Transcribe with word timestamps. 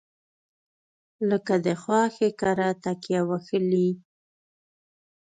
لکه 1.29 1.53
د 1.65 1.67
خواښې 1.81 2.29
کره 2.41 2.69
تکیه 2.83 3.21
وهلې. 3.29 3.89